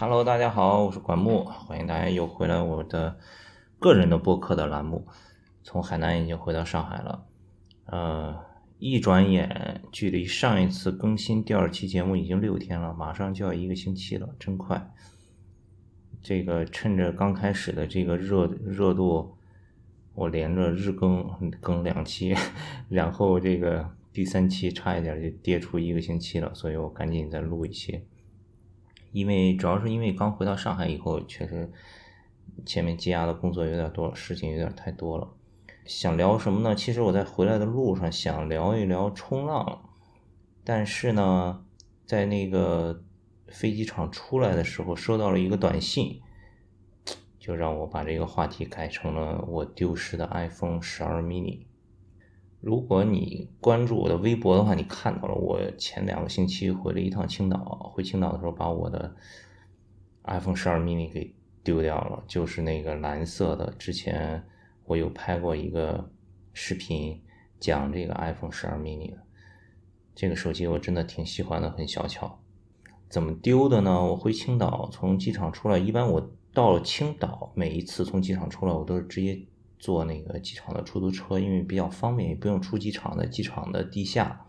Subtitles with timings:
[0.00, 3.18] Hello，大家好，我是管木，欢迎大家又回来我的
[3.80, 5.08] 个人的播客的栏目。
[5.64, 7.26] 从海南已经回到上海了，
[7.86, 8.44] 呃，
[8.78, 14.88] 一转眼距离上一次更新第二期节目已经六天了，马上就要一个星期了，真快。
[16.22, 19.36] 这个趁着刚开始的这个热热度，
[20.14, 22.36] 我连着日更更两期，
[22.88, 28.04] 然后这个第三期差一点就跌出一个星期了，所以我赶紧再录一期。
[29.18, 31.72] 因为主要是因为刚回到上海以后，确实
[32.64, 35.28] 前面积压的工作有点多，事情有点太多了。
[35.84, 36.74] 想聊什么呢？
[36.74, 39.82] 其实我在回来的路上想聊一聊冲浪，
[40.62, 41.64] 但是呢，
[42.06, 43.02] 在那个
[43.48, 46.20] 飞机场出来的时候，收到了一个短信，
[47.38, 51.67] 就让我把这个话题改成了我丢失的 iPhone 十二 mini。
[52.60, 59.14] 如果你关注我的微博的话，你看到了我前两个星期回了一趟青岛，回青岛的时候把我的
[60.24, 61.32] iPhone 十二 mini 给
[61.62, 63.72] 丢掉了，就是那个蓝色的。
[63.78, 64.44] 之前
[64.84, 66.10] 我有拍过一个
[66.52, 67.22] 视频
[67.60, 69.18] 讲这个 iPhone 十二 mini 的，
[70.16, 72.40] 这个手机我真的挺喜欢的，很小巧。
[73.08, 74.04] 怎么丢的呢？
[74.04, 79.46] 我回青岛从机场出来，一般我到了青岛，每一次从机场出来，我都是直接。
[79.78, 84.44] 坐那个机场的出租车，因为比较方便，也不用出机场的机场的地下，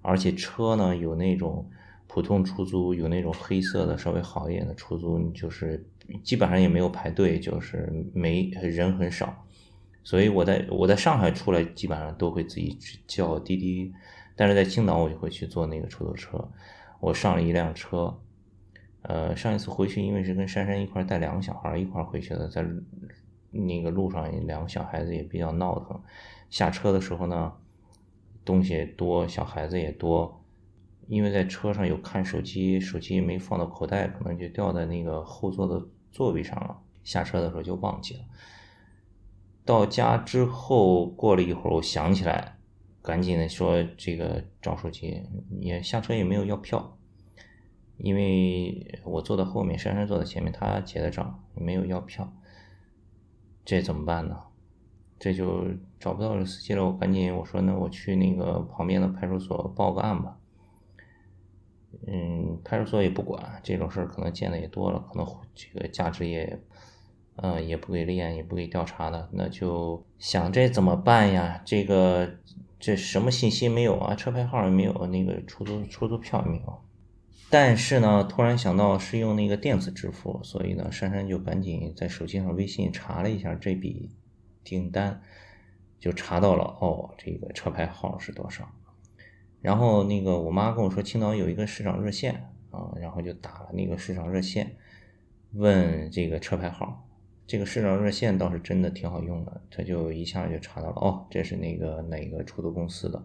[0.00, 1.68] 而且车呢有那种
[2.06, 5.84] 普通出租，有那种黑色的稍微好一点的出租，就是
[6.22, 9.44] 基本上也没有排队，就是没人很少，
[10.04, 12.78] 所以我在我在上海出来基本上都会自己
[13.08, 13.92] 叫滴滴，
[14.36, 16.48] 但是在青岛我就会去坐那个出租车，
[17.00, 18.16] 我上了一辆车，
[19.02, 22.64] 呃，上一次回去因为是跟珊珊一块带两个小孩一块回去的，在。
[23.50, 26.00] 那个路上两个小孩子也比较闹腾，
[26.50, 27.52] 下车的时候呢，
[28.44, 30.44] 东西也多，小孩子也多，
[31.06, 36.78] 因为在车上有看手机，手机没放到口袋，可能就掉在那个后座的座位上了。
[37.04, 38.20] 下车的时候就忘记了。
[39.64, 42.58] 到家之后过了一会儿，我想起来，
[43.00, 45.22] 赶紧的说这个找手机，
[45.60, 46.98] 也下车也没有要票，
[47.96, 52.30] 因为我坐在后面，珊珊坐在前面，她结的账，没有要票。
[53.68, 54.34] 这怎么办呢？
[55.18, 55.66] 这就
[56.00, 56.86] 找不到这司机了。
[56.86, 60.38] 我赶紧我说，那我去那个旁边的派出所报个案吧。
[62.06, 66.58] 嗯，派出所也不管这种事儿，可能见的也多了，可能这个价值也，
[67.36, 69.28] 嗯，也不给立案，也不给调查的。
[69.34, 71.60] 那就想这怎么办呀？
[71.66, 72.26] 这个
[72.80, 74.14] 这什么信息没有啊？
[74.14, 76.80] 车牌号也没有，那个出租出租票也没有。
[77.50, 84.10] 但是呢，突然想到是用那个电子支付，所以呢，珊珊就赶紧在手机上微信查了一下这笔
[84.62, 85.22] 订单，
[85.98, 88.68] 就查到了哦，这个车牌号是多少。
[89.62, 92.34] 然后那个我妈跟我说，青岛有一个市场热线
[92.70, 94.76] 啊，然后就打了那个市场热线，
[95.54, 97.06] 问这个车牌号。
[97.46, 103.24] 这个市场热线倒是真的挺好用的，他就一下就查到了，哦，这是那个哪个出租公司的。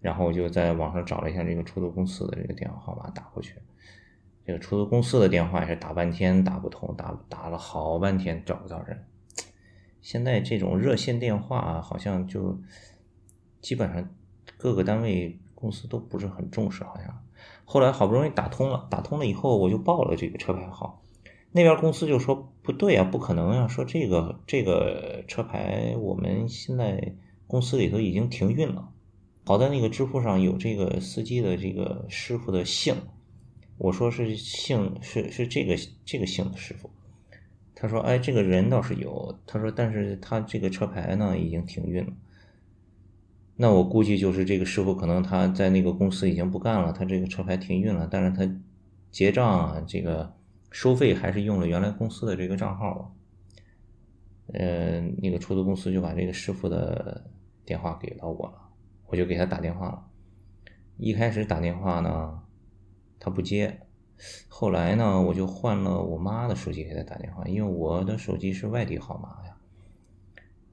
[0.00, 3.54] 然后我就在网上找了一下这个出租公司的这个电话号码，打过去。
[4.46, 9.04] 这个出租公司的电话也是打半天打不通，打打了好半天找不到人。
[10.00, 12.58] 现在这种热线电话好像就
[13.60, 14.08] 基本上
[14.56, 17.22] 各个单位公司都不是很重视，好像。
[17.66, 21.02] 后来好不容易打通了，打通了以后我就报了这个车牌号，
[21.52, 27.16] 那边公司就说不对啊，不可能啊，说这个这个车牌我们现在
[27.46, 28.88] 公司里头已经停运了。
[29.48, 32.94] 好在那个支付上有这个司机的这个师傅的姓，
[33.78, 36.90] 我说是姓是是这个这个姓的师傅，
[37.74, 42.12] 他说哎这个人倒是有，他说但是他这个车牌呢已经停运了，
[43.56, 48.60] 那我估计就是这个师傅可能他在那个公司已经不干了，他这个车牌停运了，但是他
[49.10, 50.30] 结账啊这个
[50.70, 53.16] 收费还是用了原来公司的这个账号，
[54.52, 57.30] 呃那个出租公司就把这个师傅的
[57.64, 58.67] 电话给到我了。
[59.08, 60.06] 我就给他打电话了，
[60.96, 62.42] 一开始打电话呢，
[63.18, 63.80] 他不接，
[64.48, 69.56] 后来呢，我就换了我妈的手机给他打电话，因为我的手机是外地号码呀，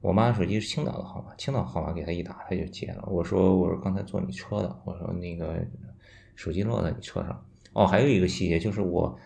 [0.01, 3.03] 我妈手机是青岛的号码，青岛号码给他一打，他就接了。
[3.07, 5.65] 我说我说刚才坐你车的，我说那个
[6.35, 7.45] 手机落在你车上。
[7.73, 9.17] 哦，还有一个细节就是我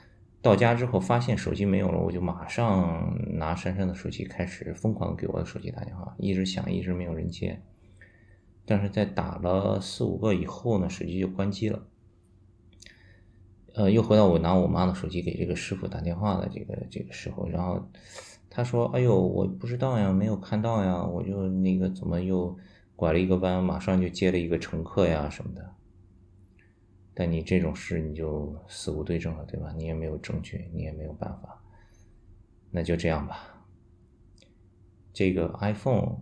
[0.42, 7.60] 到家之后发现手机没有了，我就马上拿珊珊的手机开始疯狂给我的手机打电话，一直响，一直没有人接。
[8.70, 11.88] 但是在打了四五个以后呢，手机就关机了。
[13.74, 17.90] 呃，又回到我拿我妈的手机给这个师傅打电话的这个这个时候，然后
[18.48, 22.56] 他说：“哎呦，我不知道呀，没有看到呀，我就那个怎么又
[22.96, 25.74] 拐了一个弯，马上就接了一个乘客呀什么的。”
[27.16, 29.74] 但你这种事你就死无对证了，对吧？
[29.76, 31.60] 你也没有证据，你也没有办法，
[32.70, 33.66] 那就这样吧。
[35.12, 36.18] 这个 iPhone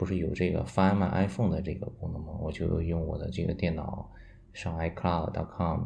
[0.00, 2.32] 不是有这个 Find My iPhone 的这个功能吗？
[2.40, 4.10] 我就用我的这个电脑
[4.54, 5.82] 上 iCloud.com，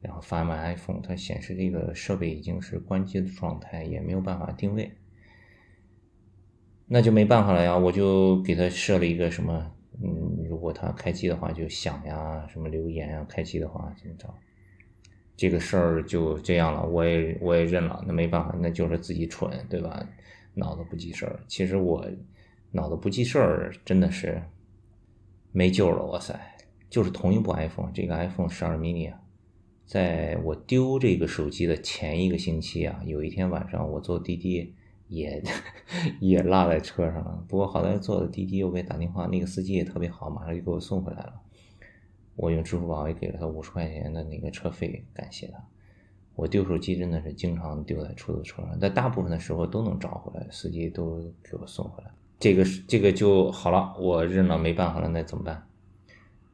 [0.00, 4.92] 然后 Find My iPhone，它显示这个设备已经是关机的状态，也没有办法定位。
[6.86, 9.72] 那就没办法了呀，我就给它设了一个什么。
[10.00, 14.32] 嗯，如果它开机的话就响呀，什么留言呀，开机的话怎么着？
[15.36, 20.08] 这个事儿就这样了，我也我也认了，那没办法，那就是自己蠢，对吧？
[20.54, 21.40] 脑子不记事儿。
[21.48, 22.08] 其实我
[22.72, 24.42] 脑子不记事儿真的是
[25.52, 26.38] 没救了，哇塞！
[26.88, 29.20] 就是同一部 iPhone，这个 iPhone 十二 mini 啊，
[29.84, 34.74] 在我丢这个手机的前一个星期啊，有一天晚上我坐滴滴。
[35.08, 35.40] 也
[36.18, 41.40] 也落在车上了，不过好在坐的滴滴，我给打电话，那个司机也特别好，马上就给我送回来了。
[42.34, 45.64] 我用支付宝也给了他五十块钱的那个车费，感谢他。
[46.34, 52.10] 我丢手机真的是经常丢在出租车上，但大部分的时候都能找回来，司机都给我送回来。
[52.38, 55.68] 这个这个就好了，我认了，没办法了，那怎么办？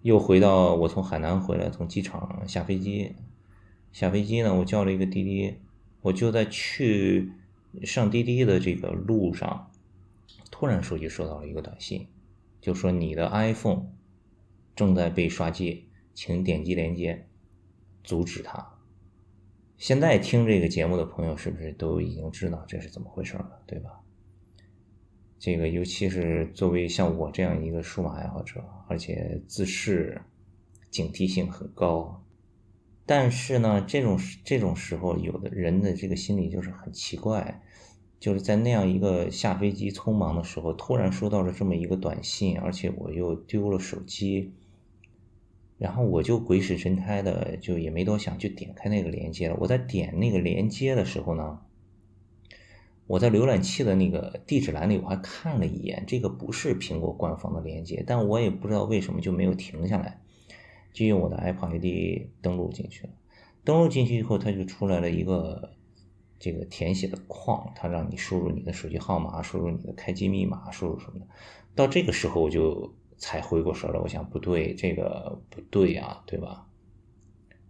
[0.03, 3.15] 又回到我从海南回来，从机场下飞机，
[3.93, 5.59] 下飞机呢，我叫了一个滴滴，
[6.01, 7.33] 我就在去。
[7.85, 9.71] 上滴滴的这个路上，
[10.51, 12.07] 突然手机收到了一个短信，
[12.61, 13.87] 就说你的 iPhone
[14.77, 17.27] 正在被刷机，请点击链接
[18.05, 18.75] 阻止它。
[19.79, 24.02] 现在听这个节目的朋友是不是都已经知道这是怎么回事了，对吧？
[25.43, 30.23] 这个尤其是作为像我这样一个数码爱好者，而且自视
[30.89, 32.25] 警惕性很高。
[33.05, 37.61] 但是呢，这种这种时候，有的人的这个心理就是很奇怪，
[38.21, 44.53] 就是在那样一个下飞机匆忙的时候，突然收到了这么一个短信，而且我又丢了手机，
[45.77, 49.57] 然后我就鬼使神差的就也没多想，就点开那个连接了。
[49.59, 51.59] 我在点那个连接的时候呢，
[53.07, 60.21] 我在浏览器的那个地址栏里我还看了一眼，这个不是苹果官方的连接，但我也不知道为什么就没有停下来。
[60.93, 63.13] 就用我的 Apple ID 登录进去了，
[63.65, 65.73] 登录进去以后，它就出来了一个
[66.39, 71.27] 这个填写的框，它让你输入你的手机号码，输入你的开机密码，输入什么的。
[71.75, 76.67] 到这个时候我就才回过神了，我想不对，这个不对啊，对吧？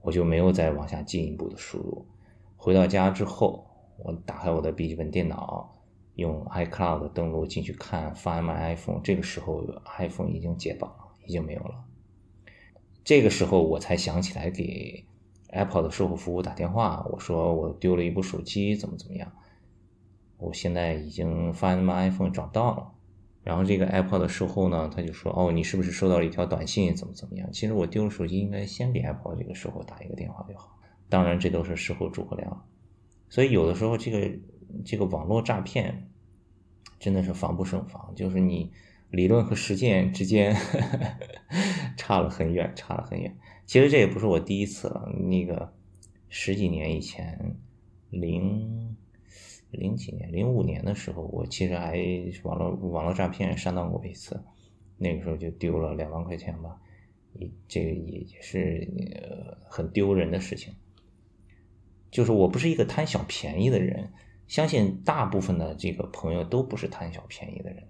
[0.01, 2.07] 我就没有再往下进一步的输入。
[2.57, 3.67] 回到家之后，
[4.05, 5.73] 我打开我的笔记本电脑，
[6.17, 9.65] 用 iCloud 登录进去看 Find My iPhone，这个时候
[9.97, 10.93] iPhone 已经解绑，
[11.25, 11.85] 已经没有了。
[13.05, 15.05] 这个时候我才想起来给
[15.51, 19.31] Apple 的售后服务打电话，我说我丢了一部手机，怎么怎么样？
[20.39, 22.93] 我现在已经发 My iPhone 找到了，
[23.45, 26.93] 然后这个 Apple 的售后呢，他就说哦，你是不是收到了一条短信？
[26.97, 27.49] 怎么怎么样？
[27.53, 30.77] 其实我丢了手机，应该先给 Apple 这个售后打一个电话就好。
[31.09, 32.65] 当然，这都是事后诸葛亮。
[33.33, 34.39] 所以有的时候这个
[34.85, 36.11] 这个网络诈骗
[36.99, 38.71] 真的是防不胜防，就是你。
[39.11, 40.57] 理论和实践之间
[41.99, 43.37] 差了很远，差了很远。
[43.67, 45.07] 其实这也不是我第一次了。
[45.29, 45.75] 那个
[46.31, 47.57] 十几年以前，
[48.09, 48.97] 零
[49.71, 51.95] 零几年、零五年的时候，我其实还
[52.45, 54.43] 网络网络诈骗上当过一次。
[54.97, 56.81] 那个时候就丢了两万块钱吧，
[57.35, 58.89] 也这个也也是
[59.69, 60.73] 很丢人的事情。
[62.13, 64.13] 就是我不是一个贪小便宜的人，
[64.47, 67.83] 相信大部分的这个朋友都不是贪小便宜的人。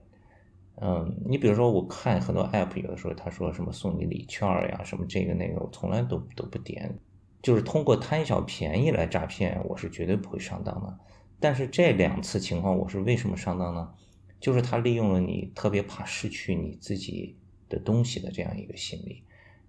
[0.80, 6.98] 嗯，你比如说，我看很多 app，有的时候他说什么送你礼券呀，什么这个那个，我从来都都不点。
[7.42, 10.98] 就是通过贪小便宜来诈骗，我是绝对不会上当的。
[11.40, 13.92] 但是这两次情况，我是为什么上当呢？
[14.40, 17.36] 就是他利用了你特别怕失去你自己
[17.68, 19.24] 的东西的这样一个心理。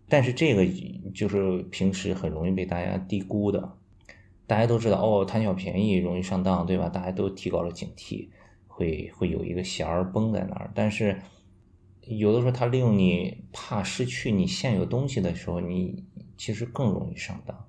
[0.08, 0.66] 但是这个
[1.14, 3.78] 就是平时很容易被大家低估的。
[4.54, 6.88] 大家都知道哦，贪小便宜容易上当，对吧？
[6.88, 8.30] 大家都提高了警惕。
[8.68, 11.20] 会会有一个弦儿绷在那儿，但是
[12.02, 16.06] 有的时候他利用你怕失去你现有东西的时候，你
[16.38, 17.66] 其实更容易上当。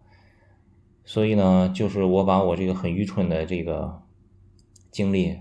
[1.04, 4.02] 所以呢，就是我把我这个很愚蠢的这个
[4.90, 5.38] 经历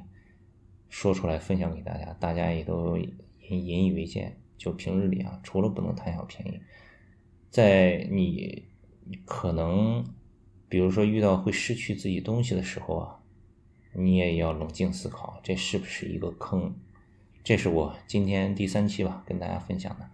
[0.87, 4.37] 说出来分享给大家，大家也都引引以为戒。
[4.57, 6.61] 就平日里啊，除了不能贪小便宜，
[7.49, 8.63] 在你
[9.25, 10.05] 可能
[10.73, 13.19] 比如说遇到会失去自己东西的时候啊。
[13.95, 16.73] 你也要冷静思考，这是不是一个坑？
[17.43, 20.09] 这是我今天第三期吧，跟大家分享的。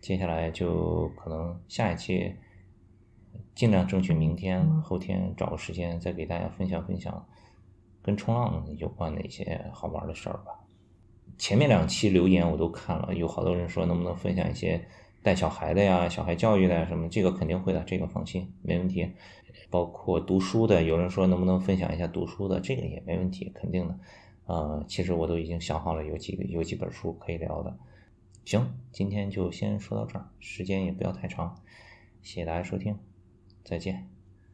[0.00, 2.32] 接下来就可能下一期，
[3.54, 7.28] 尽量争取明天、后天找个时间再给大家分享分享
[8.00, 10.64] 跟冲浪有关的一些好玩的事儿吧。
[11.36, 14.88] 前面两期留言我都看了，有好多人说能不能分享一些。
[15.28, 19.06] 带小孩的呀，小孩教育的呀，什么这个肯定会的，这个放心，没问题。
[19.68, 23.98] 包括读书的，有人说能不能分享一下读书的，这个也没问题，肯定的。
[24.46, 27.76] 呃，其实我都已经想好了，有几个有几本书可以聊的。
[28.46, 31.54] 行，今天就先说到这儿，时间也不要太长，
[32.22, 32.98] 谢谢大家收听，
[33.62, 34.17] 再见。